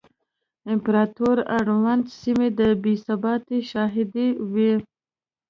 امپراتورۍ 0.73 1.43
اړونده 1.57 2.09
سیمې 2.21 2.47
د 2.59 2.61
بې 2.81 2.93
ثباتۍ 3.05 3.59
شاهدې 3.71 4.27
وې 4.51 4.73